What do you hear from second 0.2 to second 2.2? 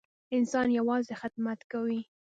انسان یوازې خدمت کوي.